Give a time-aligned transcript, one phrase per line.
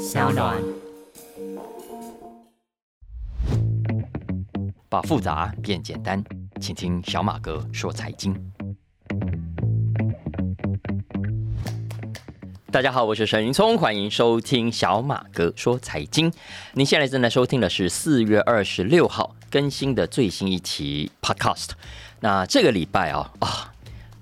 [0.00, 0.56] 小暖。
[4.88, 6.24] 把复杂变简单，
[6.58, 8.34] 请听小马哥说财经。
[12.70, 16.32] 大家好，我是沈云聪，欢迎收听小马哥说财经。
[16.72, 21.72] 您现在正在收听的是四月二十六号更新的最新一期 Podcast。
[22.20, 23.69] 那这个礼拜啊啊，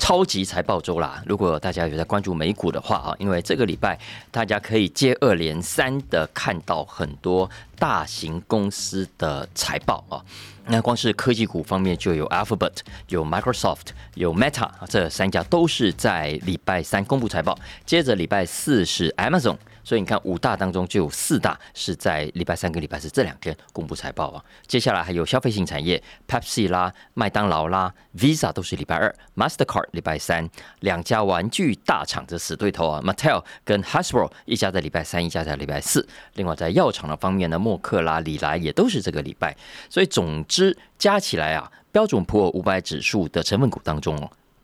[0.09, 1.23] 超级财报周啦！
[1.27, 3.99] 如果大家有在关注美股的话啊，因为这个礼拜
[4.31, 7.47] 大家可以接二连三的看到很多
[7.79, 10.25] 大型公司的财报啊。
[10.65, 17.59] 那光是科技股方面，就有 Alphabet、有 Microsoft、有 Meta 这三家都是在礼拜三公布财报。
[17.85, 24.45] 接着礼拜四是 Amazon，所以你看五大当中就有四大是在礼拜三跟礼拜四这两天公布财报啊。
[24.67, 30.47] 接下来还有消费性产业，Pepsi 啦、麦当劳啦、Visa 都是礼拜二，Mastercard 礼拜三，
[30.81, 36.07] 两家玩具大厂的死对头啊，Mattel 跟 Hasbro 一家在礼拜三，一家在礼拜四。
[36.35, 39.57] 另外在药厂的方面呢，默克啦、李来也都是这个礼拜，
[39.89, 40.45] 所以总。
[40.49, 44.17] 之加起来啊，标准普尔五百指数的成分股当中，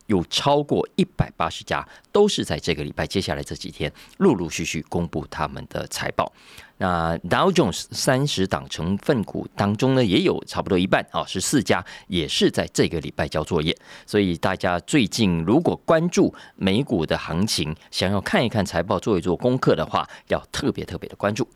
[0.07, 6.31] 有超过一百八十家都是在这个礼拜接下来这几天陆陆续续公布他们的财报。
[6.77, 13.77] 那 Dow Jones 三十档成分股当中呢，也有差不多一半啊，十四家也是在这个礼拜交作业。
[14.07, 21.49] 所以大家最近如果关注美股的行情，想要看一看财报，做一做功课的话，要特别特别的关注。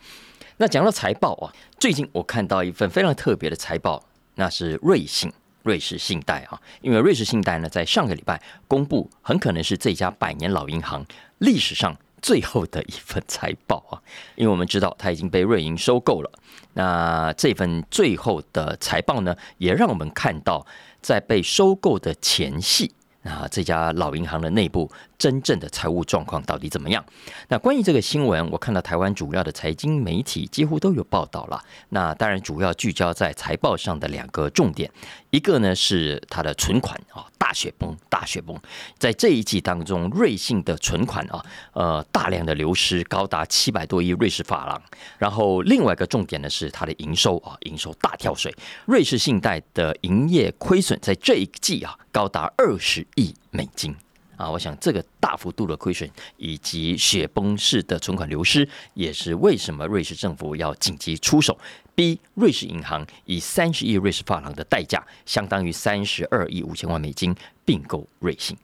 [0.56, 4.02] 那讲到财报啊，最近我看到一份非常特别的财报。
[4.36, 5.32] 那是瑞幸，
[5.68, 11.04] 瑞士信贷啊，因为瑞士信贷呢，在上个礼拜公布，很可能是这家百年老银行
[11.40, 14.00] 历史上最后的一份财报啊，
[14.34, 16.30] 因为我们知道它已经被瑞银收购了。
[16.72, 20.66] 那这份最后的财报呢，也让我们看到，
[21.02, 22.90] 在被收购的前夕。
[23.24, 27.04] 啊，这家老银行的内部真正的财务状况到底怎么样？
[27.48, 31.60] 那关于这个新闻，我看到台湾主要的财经媒体几乎都有报道了。
[31.88, 34.90] 那当然，主要聚焦在财报上的两个重点，
[35.30, 37.26] 一个呢是它的存款啊。
[37.36, 38.60] 大雪崩，大雪崩，
[38.98, 44.82] 在这一季当中，瑞信的存款啊，呃，大量的流失，高达七百多亿瑞士法郎。
[45.16, 48.54] 然后另外一个重点呢是它的营收啊，营收大跳水，
[48.84, 53.96] 瑞士信贷的营业亏损在这一季啊，高达二十亿美金
[54.38, 54.48] 啊。
[54.48, 61.58] 我想这个大幅度的亏损以及雪崩式的存款流失，也是为什么瑞士政府要紧急出手。
[61.94, 67.34] 逼瑞士银行以三十亿瑞士法郎的代价，相当于三十二亿五千万美金
[67.64, 68.56] 并购瑞信。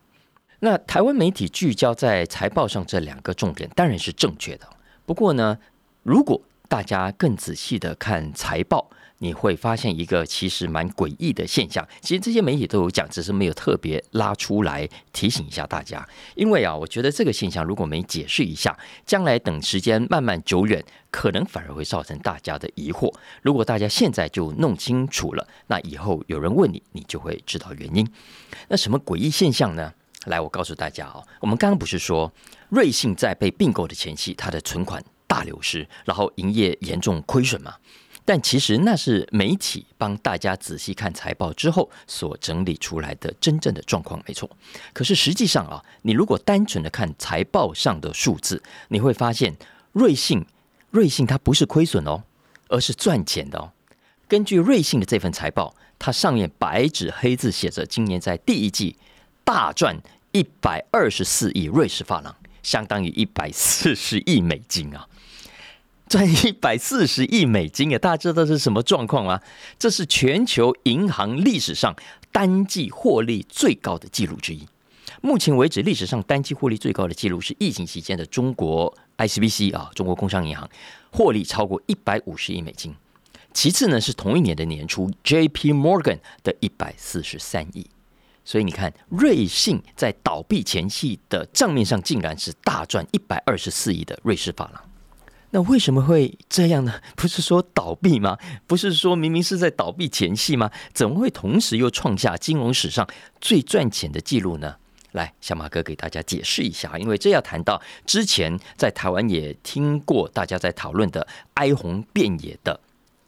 [0.61, 4.67] 那台湾媒体聚焦在财报上这两个重点，当然是正确的。
[5.05, 5.59] 不过呢，
[6.05, 8.89] 如果大家更仔细的看财报，
[9.19, 11.87] 你会发现一个其实蛮诡异的现象。
[12.01, 16.07] 其实这些媒体都有讲，只是没有特别拉出来提醒一下大家。
[16.35, 18.77] 因为啊，我觉得这个现象如果没解释一下，
[19.07, 23.15] 将来等时间慢慢久远，可能反而会造成大家的疑惑。
[23.43, 28.07] 如果大家现在就弄清楚了，那以后有人问你，你就会知道原因。
[28.69, 29.93] 那什么诡异现象呢？
[30.27, 32.33] 来，我告诉大家哦，我们刚刚不是说
[32.71, 37.75] 瑞幸在被并购的前期，它的存款大流失，然后营业严重亏损吗？
[38.25, 44.49] 但其实那是媒体帮大家仔细看财报之后所整理出来的真正的状况，没错。
[44.95, 49.55] 可是实际上啊，你如果单纯的看财报上的数字，你会发现
[49.93, 50.45] 瑞信
[50.91, 52.23] 瑞信它不是亏损哦，
[52.69, 53.73] 而是赚钱的哦。
[54.27, 58.97] 根据瑞信的这份财报，它上面白纸黑字写着，今年在第一季
[59.45, 60.01] 大赚
[60.33, 65.07] 一百二十四亿瑞士法郎，相当于一百四十亿美金啊。
[66.09, 67.99] 赚一百四十亿美金啊！
[67.99, 69.41] 大家知道是什么状况吗？
[69.79, 71.97] 这是全球银行历史上
[72.31, 74.67] 单季获利最高的记录之一。
[75.23, 80.69] 目前为止，历史上单季获利最高的记录是疫情期间的中国 ICBC 啊，中国工商银行
[81.11, 82.95] 获利超过一百五十亿美金。
[83.53, 87.87] 其次呢，是同一年的年初 JP Morgan 的一百四十三亿。
[88.45, 94.83] 所以你看，瑞信在倒闭前夕的账面上竟然是大赚一百二十四亿的瑞士法郎。
[95.55, 97.01] 那为什么会这样呢？
[97.15, 98.37] 不是说倒闭吗？
[98.67, 100.69] 不是说明明是在倒闭前夕吗？
[100.93, 103.09] 怎么会同时又创下金融史上
[103.41, 104.75] 最赚钱的记录呢？
[105.13, 111.25] 来，小马哥给大家解释一下，因为这要谈到之前在台湾也听过大家在讨论的
[111.55, 112.81] 哀鸿遍野的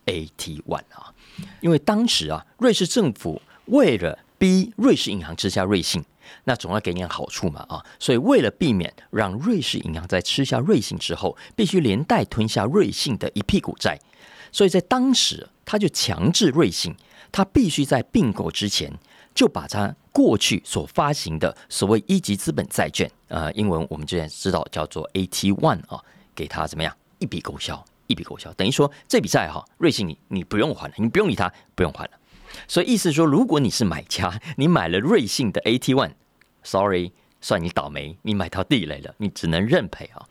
[0.06, 1.14] AT One 啊，
[1.60, 6.04] 因为当时啊，瑞士政府为了逼瑞士银行吃下瑞信。
[6.44, 13.98] 那总要给你点好处嘛啊，所以为了避免让瑞士银行在吃下瑞信之后，必须连带吞下瑞信的一屁股债，
[14.52, 16.94] 所以在当时他就强制瑞信，
[17.30, 18.92] 他必须在并购之前
[19.34, 26.02] 就把他过去所发行的所谓一级资本债券，呃，英文我们之前知道叫做 AT One 啊，
[26.34, 32.10] 给他怎么样一笔勾销，一笔勾销，等于说这笔债哈，瑞信你你不用还了，你不用理他，不用还了。
[32.68, 40.26] 所以意思说，如果你是买家，你买了瑞信的 AT One，Sorry，算你倒霉，你买到地雷了，你只能认赔啊。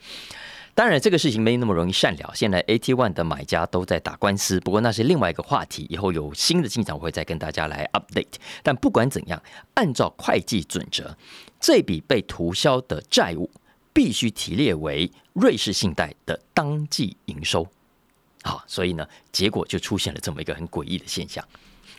[0.73, 2.31] 当然，这个事情没那么容易善了。
[2.35, 5.87] 现在 AT One 的买家都在打官司，不过那是另外一个话题。
[5.89, 8.33] 以后有新的进展，我会再跟大家来 update。
[8.61, 9.41] 但不管怎样，
[9.75, 11.15] 按照会计准则，
[11.61, 13.49] 这笔被涂销的债务
[13.93, 17.65] 必须提列为瑞士信贷的当季营收。
[18.43, 21.41] 好，所以呢，结果就出现了这么一个很诡异的现象。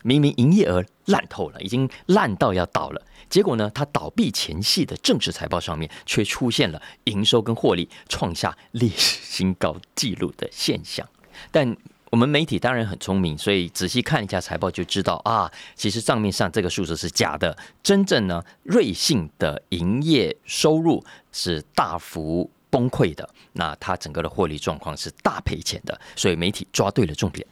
[0.07, 11.05] 明明营业额烂透了，已经烂到要倒了，结果呢，它倒闭前夕的正式财报上面却出现了营收跟获利创下历史新高纪录的现象。
[11.51, 11.77] 但
[12.11, 17.59] 我们媒体当然很聪明，所以仔细看一下财报就知道啊，其实账面上这个数字是假的。
[17.83, 27.45] 真正呢，瑞幸的营业收入是大幅崩溃的，那它整个的获利状况是大赔钱的，所以媒体抓对了重点。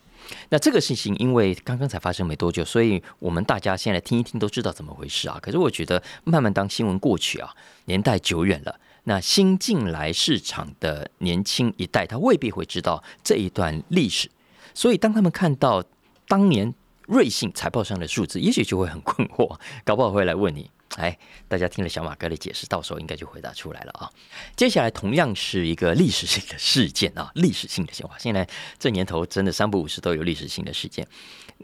[0.49, 5.39] 那这个事情因为刚刚才发生没多久，所以我们大家现在听一听都知道怎么回事啊。
[5.43, 7.55] 可是我觉得慢慢当新闻过去啊，
[7.87, 14.31] 年代久远了，那新进来市场的年轻一代，他未必会知道这一段历史，
[14.73, 15.85] 所以当他们看到
[16.27, 16.73] 当年
[17.07, 20.71] 瑞信财报上的数字，也许就会很困惑，搞不好会来问你。
[20.97, 21.19] 哎，
[21.49, 24.11] 大家听了小马哥的解释，到时候应该就回答出来了啊。
[24.55, 28.17] 接下来同样是一个历史性的事件啊， 历史性的变化。
[28.19, 28.49] 现在
[28.79, 31.07] 这年头真的三不五时都有历史性的事件。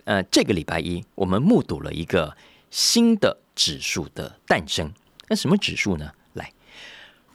[0.05, 2.37] 呃，这个礼拜一，我们目睹了一个
[2.71, 4.93] 新的指数的诞生。
[5.29, 6.11] 那什么指数呢？
[6.35, 6.53] 来，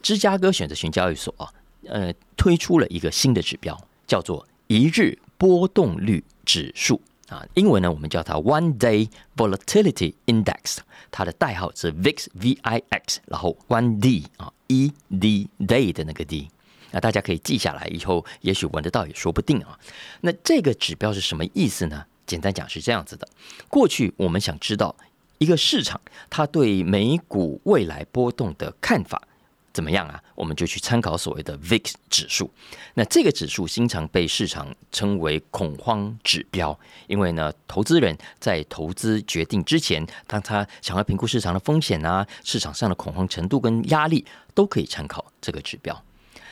[0.01, 1.51] 芝加哥选择权交易所啊，
[1.87, 7.01] 呃，推出了一个新的指标，叫做一日波动率指数。
[7.29, 10.77] 啊，英文呢，我们叫它 One Day Volatility Index，
[11.09, 16.49] 它的代号是 VIX V I X，然后 One D 啊，E D Day 的那个 D，
[16.91, 19.79] 那大家可以记下来，以后也许闻得到也说不定啊。
[20.21, 22.05] 那这个指标是什么意思呢？
[22.27, 23.27] 简单讲是这样子的：
[23.69, 24.95] 过去我们想知道
[25.39, 25.99] 一个市场
[26.29, 29.27] 它对美股未来波动的看法。
[29.75, 30.23] 怎么样啊？
[30.35, 32.49] 我们就去参考所谓的 VIX 指数。
[32.93, 46.01] 那这个指数经常被市场称为恐慌指标，因为呢，投资人在投资决定之前，当他想要评估市场的风险啊，市场上的恐慌程度跟压力，都可以参考这个指标。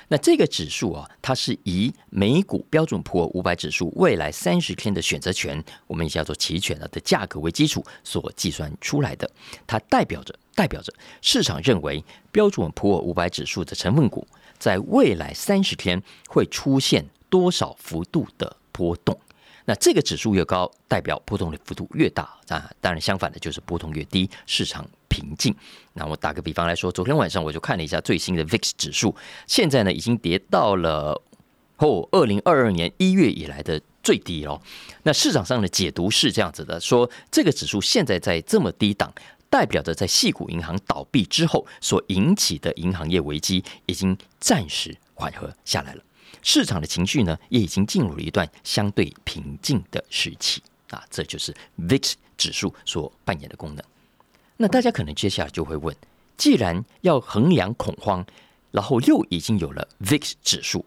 [0.09, 9.29] 那这个指数啊，它是以美股标准普尔五百指数未来三十天的选择权，我们也叫做期权了的价格为基础所计算出来的。
[9.65, 14.27] 它代表着代表着市场认为标准普尔五百指数的成分股
[14.59, 19.19] 在未来三十天会出现多少幅度的波动。
[19.65, 22.69] 那这个指数越高，代表波动的幅度越大啊。
[22.81, 25.55] 当然，相反的就是波动越低，市场平静。
[25.93, 29.15] 那我打个比方来说，昨天晚上我就看了一下最新的 VIX 指数，
[29.47, 31.21] 现在呢已经跌到了
[31.77, 34.61] 哦，二零二二年一月以来的最低哦。
[35.03, 39.13] 那市场上的解读是这样子的：说这个指数现在在这么低档，
[39.49, 46.03] 代表着在细股银行倒闭之后所引起的银行业危机已经暂时缓和下来了。
[46.41, 53.83] 市场的情绪呢，也已经进入了一段相对平静的时期啊，这就是 VIX 指数所扮演的功能。
[54.57, 55.95] 那大家可能接下来就会问：
[56.37, 58.25] 既然要衡量恐慌，
[58.71, 60.85] 然后又已经有了 VIX 指数，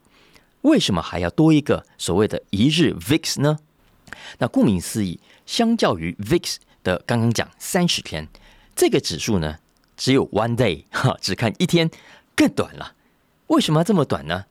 [0.63, 3.59] 为什么还要多一个所谓的一日 VIX 呢？
[4.39, 8.29] 那顾名思义，相较于 VIX 的刚刚讲三十天，
[8.75, 9.59] 这个指数呢
[9.97, 11.91] 只有 one day 哈，只看一天，
[12.35, 12.95] 更短了。
[13.49, 14.45] 为什么这么短呢？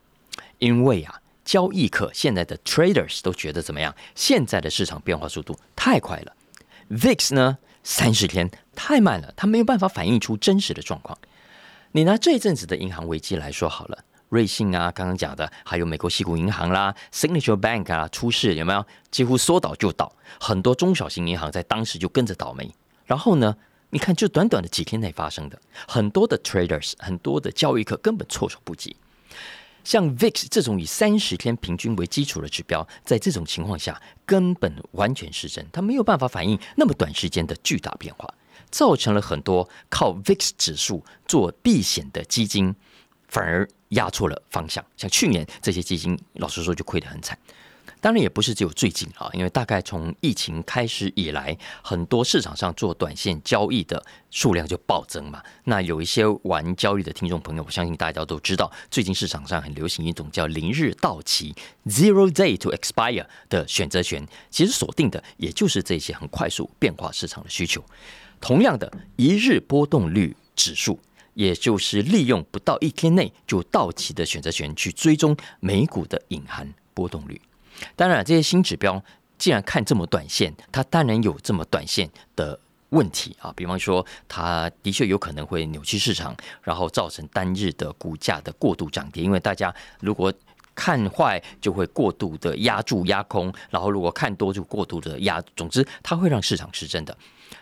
[0.60, 3.96] 因为啊，交易客现在的 traders 都觉得怎么样？
[4.16, 6.34] 现在的市场变化速度太快了
[6.90, 11.18] ，VIX 呢三十天太慢了，它没有办法反映出真实的状况。
[11.92, 18.86] 你拿这一阵子的银行危机来说好了，瑞信啊，刚刚讲的，还有美国西谷银行啦，Signature Bank 啊，出事有没有？
[19.12, 22.74] 几乎说倒就倒，很多中小型银行在当时就跟着倒霉。
[23.06, 23.56] 然后呢，
[23.92, 25.58] 你看就短短的几天内发生的，
[25.88, 28.98] 很多的 traders，很多的交易客根本措手不及。
[29.86, 38.28] 像 VIX 这种以三十天平均为基础的指标，在这种情况下根本完全失真，它没有办法反映那么短时间的巨大变化，
[38.70, 42.76] 造成了很多靠 VIX 指数做避险的基金
[43.28, 44.84] 反而压错了方向。
[44.98, 47.38] 像去年这些基金，老实说就亏得很惨。
[48.02, 55.42] 当然也不是只有最近啊，因为大概从疫情开始以来，很多市场上做短线交易的数量就暴增嘛。
[55.64, 61.56] 那有一些玩交易的听众朋友，我相信大家都知道，最近市场上很流行一种叫零日到期
[61.88, 67.84] （zero day to expire） 的选择权，其实锁定的也就是这些很快速变化市场的需求。
[68.40, 71.00] 同样的，一日波动率指数
[71.34, 77.42] 也就是利用不到一天内就到期的选择权去追踪美股的隐含波动率。
[77.96, 79.02] 当然，这些新指标
[79.38, 83.52] 既然看这么短线，它当然有这么短线的问题啊。
[83.56, 89.24] 比方说，它的确有可能会扭曲市场，然后造成单日的股价的过度涨跌。
[89.24, 90.34] 因为大家如果
[90.74, 97.18] 看坏，就会过度的压住压空，然后如果看多就过度的压，总之它会让市场失真的。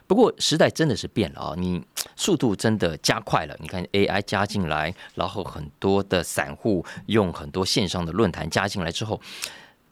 [0.08, 1.53] 不过时代真的是变了啊！
[1.58, 1.82] 你
[2.15, 3.55] 速度真的加快了。
[3.60, 9.20] 你看 AI 加进来，然后很多的散户用很多线上的论坛加进来之后，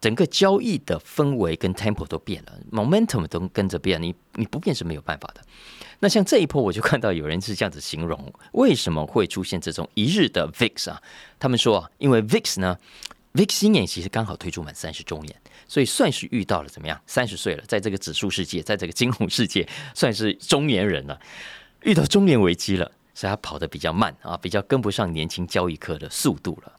[0.02, 4.02] 整个交易的氛围跟 tempo 都变了，momentum 都跟着变。
[4.02, 5.42] 你你不变是没有办法的。
[6.00, 11.02] 那像这一波，我就看到有人是这样子形容，为什么会出现这种一日的 VIX 啊？
[11.40, 12.78] 他们说啊，因为 VIX 呢
[13.34, 15.36] ，VIX 今年其实刚好推出满三十周年。
[15.68, 17.00] 所以算是遇到了怎么样？
[17.06, 19.66] 三十岁了，在这个指数世界，在这个金融世界，
[19.96, 21.18] 算是中年人了，
[21.84, 26.74] 遇到中年危机了，所以他跑得比较慢啊，比较跟不上年轻交易客的速度了。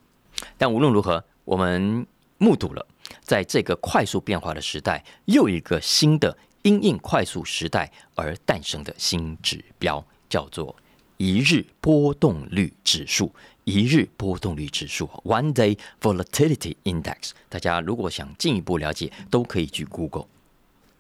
[0.59, 2.85] 但无论如何，我们目睹了
[3.21, 10.75] 在这个快速变化的时代，又一个新的因应快速时代而诞生的新指标，叫做
[11.17, 13.35] 一日波动率指数。
[13.65, 20.27] 一日波动率指数 （One Day Volatility Index），大家如果想进一步了解，都可以去 Google。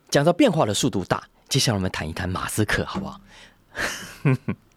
[0.08, 3.20] 讲到变化的速度大，接下来我们谈一谈马斯克，好不好？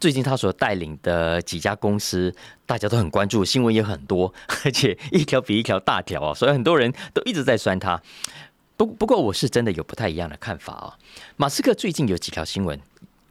[0.00, 4.32] 最近他所带领的几家公司，大家都很关注，新闻也很多，
[4.64, 8.00] 而且一条比一条大条啊，所以很多人都一直在酸他。
[8.76, 10.96] 不不过，我是真的有不太一样的看法啊。
[11.36, 12.80] 马斯克最近有几条新闻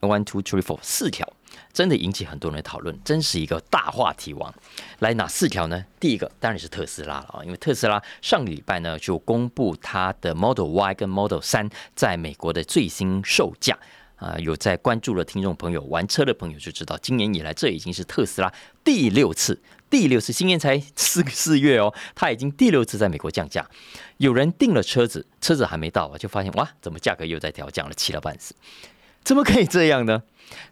[0.01, 1.31] ，One Two Three Four，四条。
[1.73, 4.51] 真的引起很多人讨论，真是一个大话题王。
[4.99, 5.85] 来哪四条呢？
[5.99, 13.77] 第一个当然是特斯拉了啊，因为特斯拉上个礼拜呢就公布它的 Model Y 跟 Model 三在美国的最新售价
[14.17, 14.35] 啊。
[14.39, 19.59] 有在关注的听众朋友、玩车的朋友就知道，今年以来这已经是特斯拉第六次，
[19.89, 23.67] 第六次，今年才四四月哦，它已经第六次在美国降价。
[24.17, 28.53] 有人订了车子，车子还没到啊，就发现哇，怎么价格又在调降了，气了半死。
[29.23, 30.23] 怎么可以这样呢？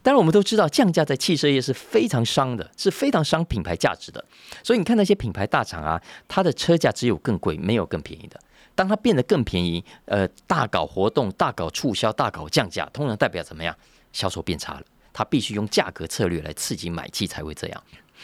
[0.01, 4.23] 当然，我们都知道降价在汽车业是非常伤的，是非常伤品牌价值的。
[4.63, 8.39] 所以你看那些品牌大厂啊，它的车价只有更贵，没有更便宜的。
[8.75, 13.75] 当它变得更便宜，呃，大搞活动、大搞促销、大搞降价，通常代表怎么样？
[14.11, 14.83] 销售变差了。
[15.11, 17.83] 它必须用价格策略来刺激买气才会这样。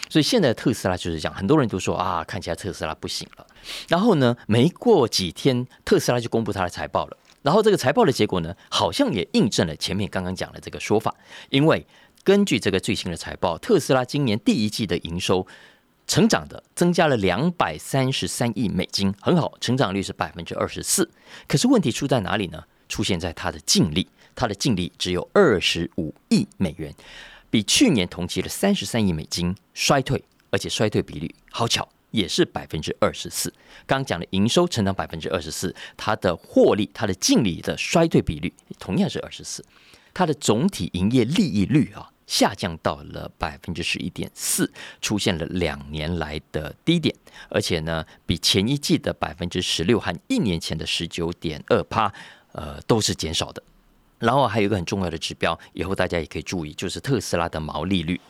[0.09, 3.47] 所以现在特斯拉就是这样，很多人都说啊，看起来特斯拉不行了。
[3.87, 7.17] 然后呢，没过几天，特斯拉就公布它的财报了。
[7.41, 11.15] 然后这个财报的结果呢，好像也印证了前面刚刚讲的这个说法。
[11.49, 11.85] 因为
[12.23, 15.47] 根据这个最新的财报，特斯拉今年第一季的营收
[16.07, 21.09] 成长的增加了两百三十三亿美金，很好，成长率是百分之二十四。
[21.47, 22.63] 可是问题出在哪里呢？
[22.89, 26.93] 出现在它的净利，它的净利只有二十五亿美元，
[27.49, 31.87] 比去年同期的三十三亿美金衰退，而且衰退比率好巧。
[32.11, 33.53] 也是百分之二十四。
[33.87, 39.63] 刚讲的营收成长百分之二十四，它的获利、它的净利的衰退比率同样是二十四。
[40.13, 44.71] 它的总体营业利益率啊下降到了百分之十一点四，
[45.01, 47.13] 出现了两年来的低点，
[47.49, 52.09] 而且呢，比前一季的百分之十六和一年前的十九点二趴，
[52.53, 53.61] 呃，都是减少的。
[54.17, 58.21] 然后还有一个很重要的指标，以后大家也可以注意，就是特斯拉的毛利率。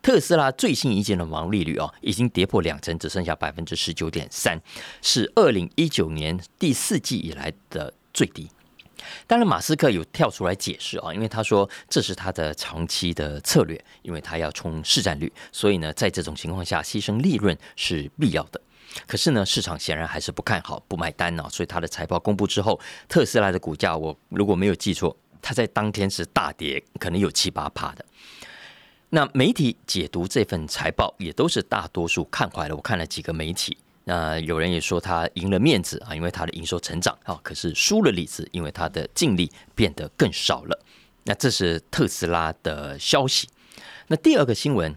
[0.00, 4.58] 特斯拉最新一季的毛利率哦，已经跌破两成，只剩下百分之十九点三，
[5.02, 8.48] 是二零一九年第四季以来的最低。
[9.26, 18.60] 当然，马斯克有跳出来解释啊，因为他说这是他的长期的策略，因为他要冲市占率，所以呢，在这种情况下牺牲利润是必要的。
[19.06, 25.16] 可是呢，市场显然还是不看好、不买单呢，所以他的财报公布之后，特斯拉的股价，我如果没有记错。
[25.42, 28.04] 它在当天是大跌，可能有七八趴的。
[29.08, 32.76] 那媒体解读这份财报也都是大多数看坏了。
[32.76, 33.74] 我看了几个媒体，
[34.12, 40.84] 那有人也说他赢了面子啊，因为他的营收成长啊，可是输了里子，因为他的净利变得更少了。
[41.22, 43.48] 那这是特斯拉的消息。
[44.08, 44.92] 那第二个新闻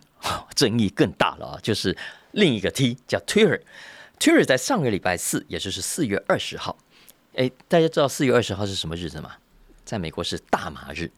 [0.55, 1.95] 争议更大了啊，就是
[2.31, 3.61] 另一个 T 叫 Twitter。
[4.19, 6.75] Twitter 在上个礼拜四，也就是四月二十号，
[7.35, 9.33] 哎，大家知道四月二十号是什么日子吗？
[9.85, 11.11] 在美国是大马日，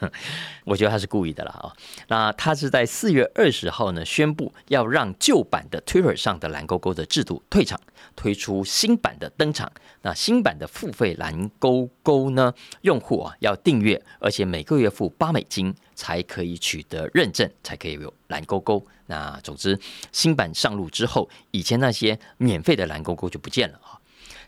[0.64, 1.72] 我觉得他是故意的啦啊。
[2.08, 7.80] 那他是在四月二十号呢，宣布要让旧版的 Twitter 上的蓝勾勾的制度退场，
[8.16, 9.70] 推出新版的登场。
[10.02, 18.84] 那新版的付费蓝勾勾呢，用户啊要订阅，而且每个月付八美金才可以取得认证，才可以有蓝勾勾。
[19.06, 19.78] 那总之，
[20.12, 23.99] 新版上路之后，以前那些免费的蓝勾勾就不见了啊。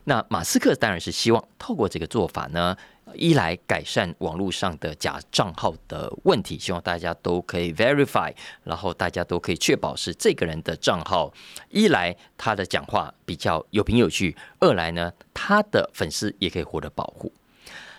[0.04, 2.76] 那马斯克当然是希望透过这个做法呢，
[3.14, 11.32] 一来改善网络上的假账号的问题，希望大家都可以 verify，然后大家都可以确保是这个人的账号。
[11.71, 17.32] 一来他的讲话比较有凭有据，二来呢，他的粉丝也可以获得保护。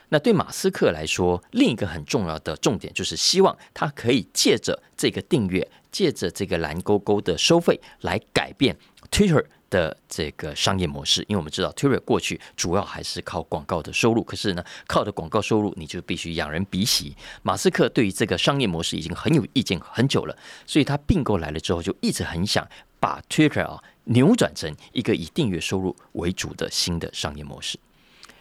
[0.10, 8.78] 那对马斯克来说，另一个很重要的重点就是希望他可以借着这个订阅，借着这个蓝勾勾的收费来改变
[9.10, 9.44] Twitter
[9.74, 11.22] 的这个商业模式。
[11.28, 17.16] 因为我们知道 t u r i 过去主要还是靠广告的收入，可是呢，靠的广告收入你就必须养人鼻息。
[17.42, 20.38] 马斯克对于这个商业模式已经很有意见很久了，
[20.68, 22.68] 所以他并购来了之后，就一直很想
[23.00, 27.80] 把 Twitter 啊扭转成一个以订阅收入为主的新的商业模式。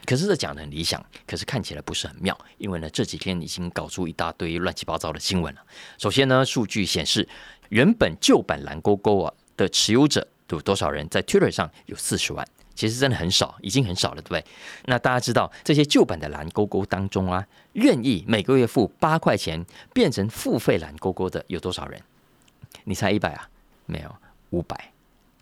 [0.04, 5.60] 可是这讲的很理想，可是看起来不是很妙，因为呢这几天已经搞出一大堆乱七八糟的新闻了。
[5.96, 7.28] 首先呢，数据显示，
[7.68, 14.44] 原本旧版蓝勾勾啊的持有者有多少人，在 Twitter 上有四十万，其实真的很少，已经很少了，对不对？
[14.86, 22.00] 那大家知道这些旧版的蓝勾勾当中啊，愿意每个月付八块钱变成付费蓝勾勾的有多少人？
[22.84, 23.48] 你猜一百啊？
[23.86, 24.14] 没有，
[24.50, 24.88] 五百。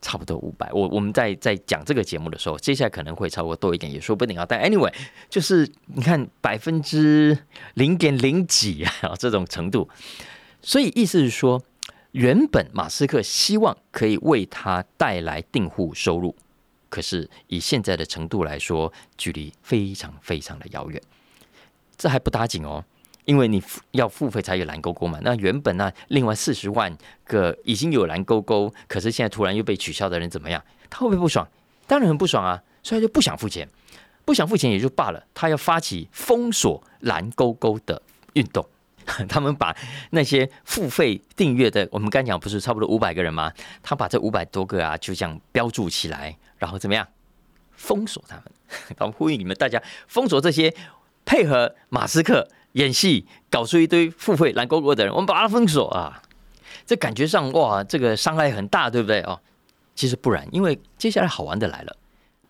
[0.03, 4.43] 差不多五百，我我们在在讲这个节目的时候，接下来可能会超过多一点，也说不定啊。
[4.49, 4.91] 但 anyway，
[5.29, 7.37] 就是你看百分之
[7.75, 9.87] 零点零几啊 这种程度，
[10.63, 11.61] 所以意思是说，
[12.11, 16.35] 原本马斯克希望可以为他带来订户收入，
[16.89, 21.01] 可是以现在的程度来说，距离非常非常的遥远，
[21.97, 22.83] 这还不打紧哦。
[23.25, 30.61] 因为你要付费才有蓝勾勾嘛，那原本那另外四十万个已经有蓝勾勾，可是现在突然又被取消的人怎么样？
[30.89, 31.47] 他会不会不爽？
[31.87, 32.61] 当然很不爽啊！
[32.81, 33.69] 所以他就不想付钱，
[34.25, 38.01] 不想付钱也就罢了，他要发起封锁蓝勾勾的
[38.33, 38.67] 运动。
[39.29, 39.75] 他们把
[40.11, 43.51] 那些付费订阅的，我们刚讲不是差不多五百个人吗？
[43.81, 47.07] 他把这五百多个啊，就这样标注起来，然后怎么样
[47.71, 48.43] 封锁他们？
[48.97, 50.73] 他们呼吁你们大家封锁这些
[51.25, 52.47] 配合马斯克。
[52.75, 56.23] 演戏搞出一堆付费蓝勾勾的人，我们把他封锁啊！
[56.85, 59.41] 这感觉上哇，这个伤害很大，对不对哦？
[59.93, 61.97] 其实不然，因为接下来好玩的来了。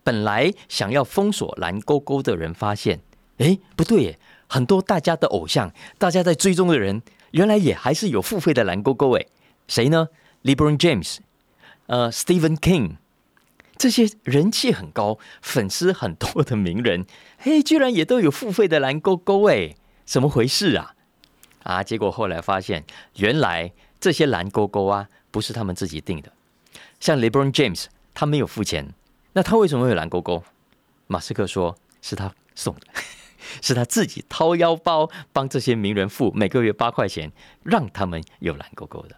[0.04, 3.00] 本来想要封锁蓝勾勾的人，发现
[3.38, 4.18] 哎不对耶，
[4.52, 9.26] 很多大家的偶像，大家在追踪的人，原来也还是有付费的蓝勾勾诶。
[9.66, 10.08] 谁呢
[10.42, 11.20] ？LeBron James，
[11.86, 12.96] 呃，Stephen King，
[13.78, 17.06] 这些人气很高、粉丝很多的名人，
[17.38, 19.74] 嘿，居然也都有付费的蓝勾勾诶。
[20.04, 20.94] 怎么回事啊？
[21.62, 21.82] 啊！
[21.82, 22.84] 结果后来发现，
[23.16, 26.30] 原来这些蓝勾勾啊，不是他们自己定的。
[27.00, 28.92] 像 LeBron James，他没有付钱，
[29.32, 30.44] 那他为什么会有蓝勾勾？
[31.06, 32.80] 马斯克说是他送的，
[33.60, 37.30] 是他自己掏腰包帮这些名人付每个月八块钱，
[37.62, 39.16] 让他们有蓝勾勾的。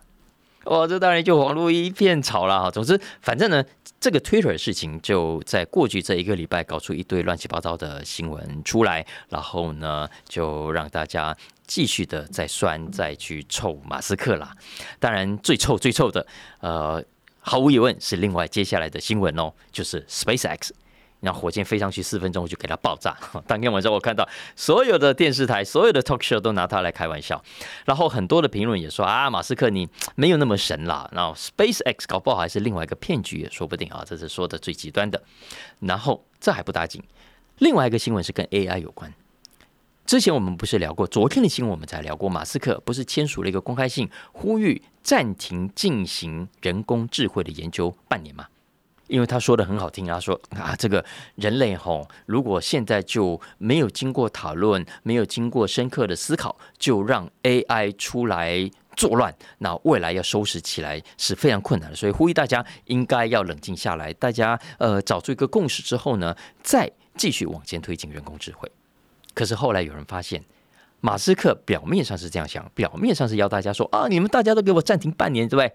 [0.64, 2.70] 哇，这当然就网络一片吵了哈。
[2.70, 3.62] 总之，反正呢，
[4.00, 14.56] 这个 Twitter 的事情就在过去这一个礼拜搞出一堆乱七八糟的新闻出来，然后呢，就让大家继续的再酸再去臭马斯克啦。
[14.98, 16.26] 当然，最臭最臭的，
[16.60, 17.04] 呃，
[17.40, 20.70] 毫无疑问是另外接下来的新闻哦，就是 SpaceX。
[21.24, 23.16] 让火箭飞上去四分钟就给它爆炸。
[23.48, 27.42] 当天晚上我看到所有的电视台、所有的 talk show 都拿它来开玩笑，
[27.86, 31.08] 然后很多的评论也说啊，马斯克你没有那么神啦。
[31.12, 35.22] 然后 SpaceX 搞不好还是另外一个骗局也说不定啊，这是说的最极端的。
[35.80, 37.02] 然后这还不打紧，
[37.58, 39.12] 另外一个新闻是跟 AI 有关。
[40.06, 48.46] 之前我们不是聊过，昨天的新闻我们才聊过，马斯克不是签署了一个公开信，呼吁暂停进行人工智慧的研究半年吗？
[49.06, 51.04] 因为他说的很好听啊，说啊，这个
[51.36, 61.96] 人类吼，如果现在就没有经过讨论，没有经过深刻的思考，就让 AI 出来作乱，那未来要收拾起来是非常困难的。
[61.96, 68.70] 所以呼吁大家应该要冷静下来，大家呃找出一个共识之后呢，再继续往前推进人工智慧。
[69.34, 70.42] 可是后来有人发现，
[71.00, 75.74] 马斯克表面上是这样想，表面上是要大家说啊，你们大家都给我暂停半年，对不对？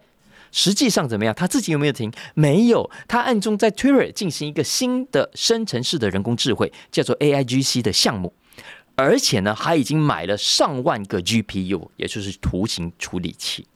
[0.51, 1.33] 实际上怎么样？
[1.35, 2.11] 他自己有没有停？
[2.33, 8.33] 没有，他暗中在 Twitter 进行一个新的生成式的人工智慧，叫做 AIGC 的项目，
[8.95, 13.67] 而且呢，他已经买了上万个 GPU，也就是图形处理器。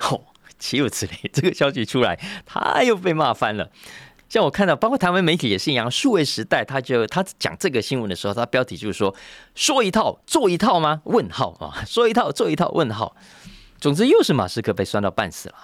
[0.00, 0.20] 哦，
[0.58, 1.30] 岂有此理！
[1.32, 3.70] 这个消息出来，他又被骂翻了。
[4.28, 9.12] 像我看到，包括台湾媒体也是一样，数位时代他就他讲这个新闻的时候，他标题就是说：
[9.56, 11.02] 说一套做一套吗？
[11.04, 11.84] 问号啊！
[11.84, 12.70] 说一套做一套？
[12.70, 13.16] 问号。
[13.80, 15.54] 总之又是马斯克被酸到半死了。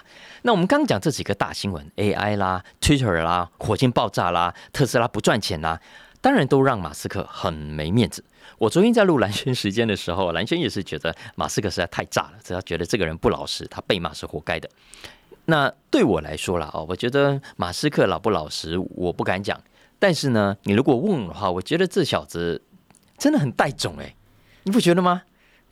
[0.42, 5.80] 那我们刚讲这几个大新闻，AI 啦、Twitter 啦、火箭爆炸啦、特斯拉不赚钱啦，
[6.20, 8.24] 当然都让马斯克很没面子。
[8.58, 14.68] 我昨天在录蓝轩时间的时候，蓝轩也是觉得马斯克实在太炸了，只要觉得这个人不老实，他被骂是活该的。
[15.44, 19.60] 那对我来说了哦，我觉得马斯克老不老实，我不敢讲。
[19.98, 22.62] 但是呢，你如果问我的话，我觉得这小子
[23.18, 24.14] 真的很带种哎，
[24.62, 25.22] 你不觉得吗？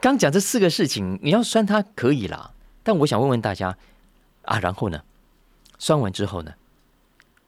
[0.05, 2.51] 刚讲这四个事情，你要酸他可以啦，
[2.83, 3.75] 但我想问问大家
[4.43, 5.03] 啊，然后呢，
[5.79, 6.53] 酸完之后呢？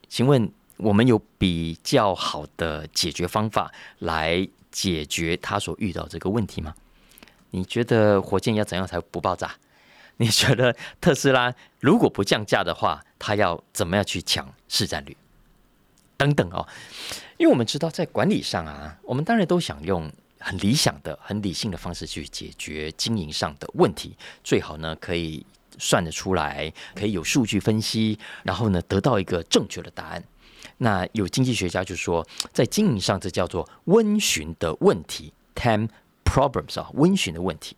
[0.08, 6.74] 请问我们有比较好的解决方法来解决他所遇到这个问题吗？
[7.50, 9.56] 你觉得火箭要怎样才不爆炸？
[10.16, 15.14] 你觉得特斯拉如果不降价的话，它要怎么样去抢市占率？
[16.16, 16.66] 等等哦，
[17.36, 20.10] 因为我们知道在管理上啊，我们当然都想用
[20.46, 25.44] 很理想的、很理性的方式去解决经营上的问题，最好呢可以
[25.76, 30.22] 算得出来，可以有数据分析，然后呢得到一个正确的答案。
[30.78, 35.88] 那有经济学家就说，在经营上这叫做温询的问题 （time
[36.24, 37.76] problems） 啊，温询的问题。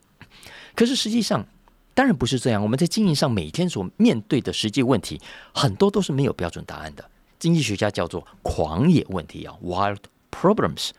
[0.74, 1.46] 可是实际上
[1.94, 5.18] 当然不是这样，我们在经营上每天所面对的实际问题，
[5.54, 7.11] 很多都是没有标准答案的。
[7.38, 10.00] 经济学家叫做狂野问题啊，wild
[10.31, 10.90] problems。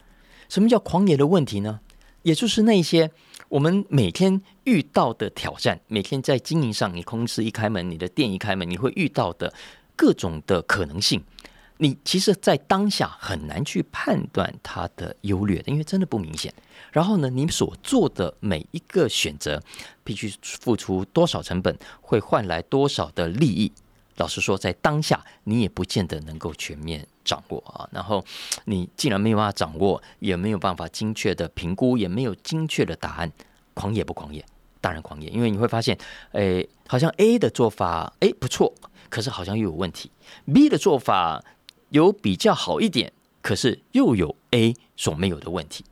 [0.49, 1.79] 什么叫狂野的问题呢？
[2.23, 3.09] 也就是那些
[3.47, 9.53] 我们每天遇到的挑战，每天在经营上，你公司一开门，你的店一开门，你会遇到的
[9.95, 11.23] 各种的可能性。
[11.77, 16.53] 你其实，在当下很难去判断它的优劣的，因为真的不明显。
[16.91, 19.63] 然后呢，你所做的每一个选择，
[20.03, 23.71] 必须付出多少成本，会换来多少的利益。
[24.19, 27.87] 老实说，在当下你也不见得能够全面掌握啊。
[27.91, 28.23] 然后
[28.65, 33.31] 你既然没有办法掌握，也没有办法精确的评估，也没有精确的答案，
[33.73, 34.45] 狂野不狂野？
[34.81, 35.97] 当然狂野，因为你会发现，
[36.33, 38.73] 诶，好像 A 的做法诶不错，
[39.09, 40.11] 可是好像又有问题
[40.47, 41.43] ；B 的做法
[41.89, 45.83] 有比较好一点，可是又有 A 所没有的问题，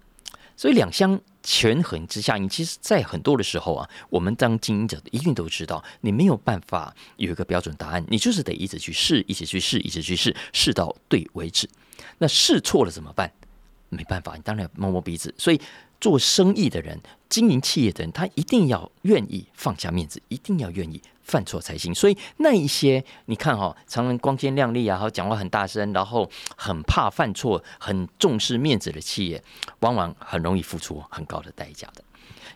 [0.56, 1.20] 所以两相。
[1.50, 11.70] 权衡之下，你其实，在很多的时候啊，我们当经营者一定都知道，你没有办法有一个标准答案，你就是得一直去试，一直去试，一直去试，试到对为止。
[12.18, 13.32] 那试错了怎么办？
[13.88, 15.34] 没办法，你当然要摸摸鼻子。
[15.38, 15.62] 所以。
[16.00, 21.94] 做生意的人、经营企业的人，他一定要愿意放下面子，一定要愿意犯错才行。
[21.94, 29.44] 所以那一些你看哈，常常光鲜亮丽啊，然后讲话很大声，然后很怕犯错、很重视面子的企业，
[29.80, 32.04] 往往很容易付出很高的代价的。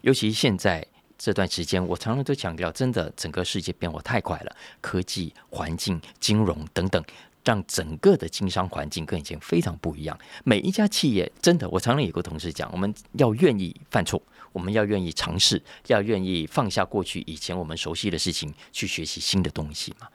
[0.01, 0.85] 尤其现在
[1.17, 7.03] 这段时间，我常常都强调，真的整个世界变化太快了，科技、环境、金融等等。
[7.43, 10.17] 让整个的经商环境跟以前非常不一样。
[10.43, 20.07] 每一家企业真的，我常常有个同事讲，我们要愿意犯错，我们要愿意尝试，要愿意放下过去以前我们熟悉的事情，去学习新的东西嘛。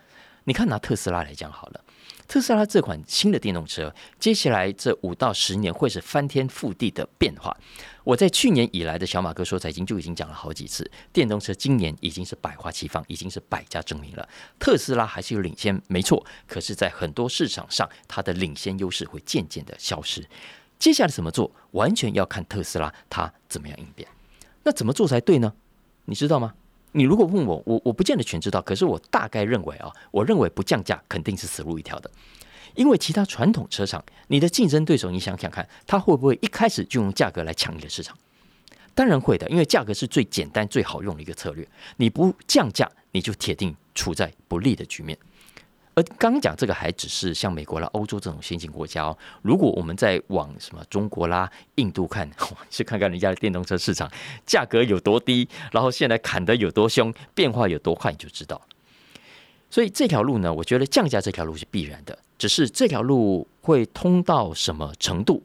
[0.45, 1.81] 你看拿特斯拉来讲好了。
[2.29, 7.57] 特斯拉这款新的电动车，接下来这五到十年会是翻天覆地的变化。
[8.03, 14.29] 我在去年以来的小马哥说财经就已经讲了好几次，电动车今年已经是百花齐放，已经是百家争鸣了。
[14.59, 20.27] 特斯拉还是有领先，没错，可是，在很多市场上，它的领先优势会渐渐的消失。
[20.79, 24.09] 接下来怎么做，完全要看特斯拉它怎么样应变。
[24.65, 25.53] 那怎么做才对呢？
[26.07, 26.55] 你知道吗？
[26.93, 32.11] 你如果问我，我我不见得全知道，可是我大概认为啊，我认为不降价肯定是死路一条的，
[32.75, 38.17] 因为其他传统车厂，你的竞争对手，你想想看，他会不会一开始就用价格来抢你的市场？
[38.95, 45.19] 当然会的，因为价格是最简单、最好用的一个策略，你不降价，你就铁定处在不利的局面。
[45.97, 49.17] 而刚讲这个还只是像美国啦、欧洲这种先进国家哦。
[49.41, 52.31] 如果我们在往什么中国啦、印度看，
[52.69, 54.11] 去看看人家的电动车市场
[54.45, 58.61] 价格有多低，然后现在砍得有多凶，变化有多快，你就知道。
[59.71, 65.43] 所以这条路呢，我觉得降价这条路是必然的，只是这条路会通到什么程度，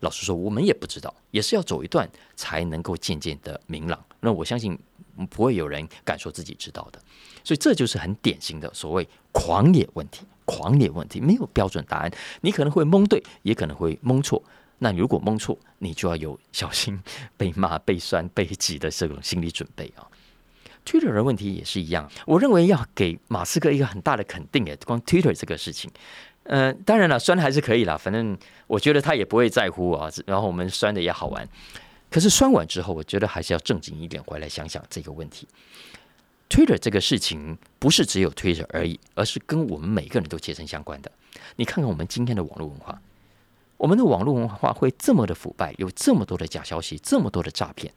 [0.00, 4.04] 老实说，我们也不知道，也是要走一段才能够渐渐的明朗。
[4.18, 4.76] 那我相信
[5.30, 7.00] 不会有人敢说自己知道的。
[7.46, 14.42] 所以这就是很典型的所谓狂野问题，狂野问题没有标准答案，你可能会蒙对，也可能会蒙错。
[14.78, 17.00] 那如果蒙错，你就要有小心
[17.36, 20.02] 被骂、被酸、被挤的这种心理准备啊。
[20.84, 25.88] Twitter 的问题也是一样，我认为要给马斯克一个很大的肯定诶，光 Twitter 这个事情，
[26.42, 30.10] 呃，当然了，酸还是可以啦，反正我觉得他也不会在乎啊。
[30.26, 31.48] 然后我们酸的也好玩，
[32.10, 35.46] 可是酸完之后，我觉得还是要正经一点，回来想想这个问题。
[36.48, 41.10] Twitter 这个事情不是只有 Twitter 而已，而是跟我们每个人都切身相关的。
[41.56, 43.00] 你看看我们今天的网络文化，
[43.76, 47.92] 我们的网络文化会这么的腐败，有这么多的假消息，这么多的诈骗，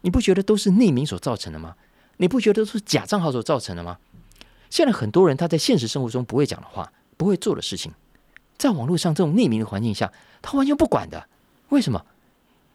[0.00, 1.76] 你不觉得都是匿名所造成的吗？
[2.16, 3.98] 你不觉得都是假账号所造成的吗？
[4.70, 7.92] 现在很多人他在现实生活中不会讲的话，不会做的事情，
[8.56, 11.28] 在网络上这种匿名的环境下，他完全不管的。
[11.68, 12.04] 为什么？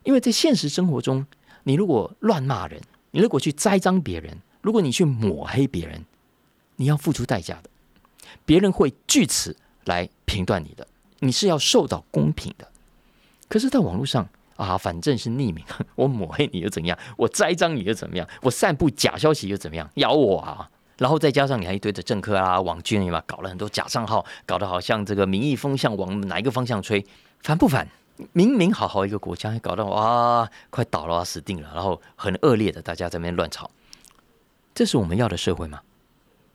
[0.03, 1.25] 因为在现实生活中，
[1.63, 2.79] 你如果乱骂人，
[3.11, 4.37] 你如果去栽赃别人。
[4.61, 6.05] 如果你去抹黑别人，
[6.75, 7.69] 你要付出代价的，
[8.45, 10.87] 别人会据此来评断你的，
[11.19, 12.67] 你是要受到公平的。
[13.47, 15.63] 可是，在网络上啊，反正是匿名，
[15.95, 16.97] 我抹黑你又怎样？
[17.17, 18.27] 我栽赃你又怎么样？
[18.41, 19.89] 我散布假消息又怎么样？
[19.95, 20.69] 咬我啊！
[20.97, 27.05] 然后再加上你还一堆的政客啊、网军嘛，搞了很多假账号，搞得好像这个民意风向往哪一个方向吹，
[27.41, 27.87] 烦不烦？
[28.33, 33.71] 明明好好一个国家，搞到哇，快倒了，死定了，然后很恶劣的，大家在那边乱吵，
[34.73, 35.81] 这是我们要的社会吗？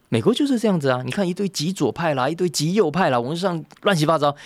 [0.08, 1.02] 美国就是这样子啊！
[1.04, 4.36] 你看一堆极左派啦，一堆极右派啦，网上乱七八糟，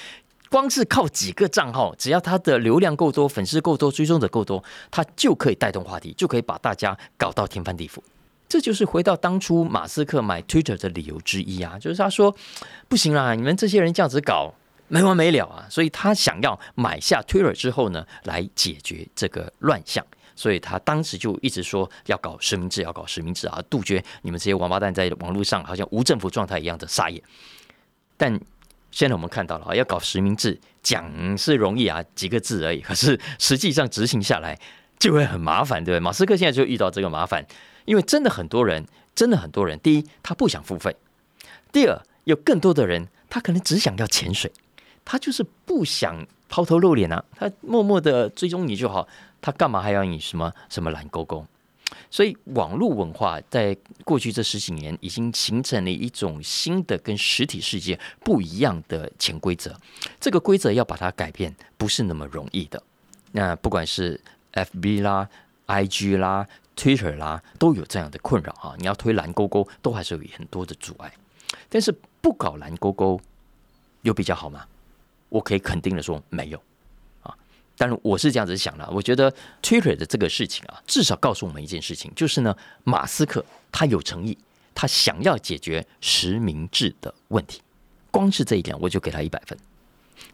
[0.48, 7.98] 光是靠几个账号，只要他的流量够多、粉丝够多、追踪者够多，他就可以带动话题，就可以把大家搞到天翻地覆。
[8.48, 12.34] 这就是回到当初马斯克买 Twitter 的理由之一啊，就是他说
[12.88, 14.54] 不行啦，你们这些人这样子搞
[14.86, 20.02] 没完没了啊，所以他想要买下 Twitter 之后呢，来解决这个乱象，
[20.38, 27.20] 所以他当时就一直说要搞实名制，要搞实名制啊，杜绝你们这些王八蛋在网络上好像无政府状态一样的撒野。
[28.16, 28.40] 但
[28.92, 34.56] 现在我们看到了啊，要搞实名制讲是容易啊，几个字而已，可是实际上执行下来
[34.96, 36.00] 就会很麻烦，对不对？
[36.00, 37.44] 马斯克现在就遇到这个麻烦。
[37.84, 39.80] 因为真的很多人，真的很多人。
[39.80, 40.92] 第一，他不想付费；
[41.72, 44.52] 第二，有更多的人，他可能只想要潜水，
[45.04, 49.06] 他就是不想抛头露脸啊，他默默的追踪你就好，
[49.40, 51.46] 他干嘛还要你什么什么蓝勾勾？
[52.10, 59.74] 所以，网络文化在过去这十几年已经形成了一种新的跟实体世界不一样的潜规则。
[60.20, 62.82] 这个规则要把它改变，不是那么容易的。
[63.32, 64.20] 那不管是
[64.52, 65.28] FB 啦、
[65.66, 66.46] IG 啦。
[66.78, 68.72] Twitter 啦，都有这样的困扰啊。
[68.78, 71.12] 你要推蓝勾勾，都还是有很多的阻碍。
[71.68, 73.20] 但是不搞蓝勾勾，
[74.02, 74.64] 有比较好吗？
[75.28, 76.62] 我可以肯定的说，没有
[77.22, 77.34] 啊。
[77.76, 84.36] 但是我是这样子想的，我觉得 Twitter 的这个事情啊，至少告诉我们一件事情，就是呢，马斯克他有诚意，
[84.74, 87.60] 他想要解决实名制的问题。
[88.10, 89.58] 光是这一点，我就给他一百分。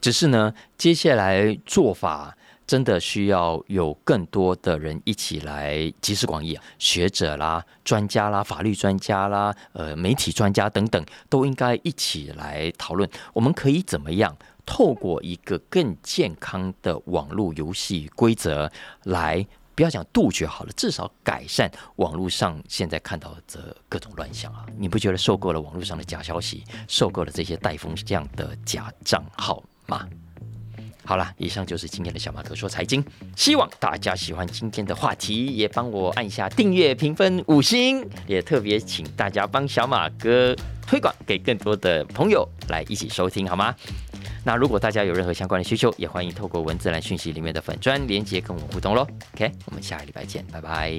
[0.01, 2.37] 只是呢，接下来做法。
[2.67, 18.71] 真的需要有更多的人一起来集思广益啊，学者啦、专家啦、法律专家啦、呃、媒体专家等等，都应该一起来讨论，我们可以怎么样透过一个更健康的网络游戏规则
[19.05, 24.65] 来，不要讲杜绝好了，至少改善网络上现在看到的各种乱象啊！
[24.79, 30.09] 你不觉得受够了网络上的假消息，受够了这些带风向的假账号吗？
[31.05, 33.05] 好了，以上就是今天的小马哥说财经，
[33.37, 43.75] 希望大家喜欢今天的话题，也帮我按下订阅、评分五星，也特别请大家帮小马哥推广给更多的朋友来一起收听，好吗？
[44.45, 49.07] 那如果大家有任何相关的需求，也欢迎透过文字栏讯息里面的粉砖连接跟我互动喽。
[49.35, 50.93] OK，我们下个礼拜见，拜拜。